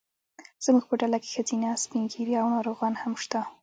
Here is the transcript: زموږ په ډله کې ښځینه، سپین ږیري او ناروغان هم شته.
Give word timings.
زموږ 0.65 0.83
په 0.89 0.95
ډله 1.01 1.17
کې 1.23 1.29
ښځینه، 1.35 1.69
سپین 1.83 2.03
ږیري 2.13 2.33
او 2.41 2.47
ناروغان 2.55 2.93
هم 3.01 3.13
شته. 3.23 3.39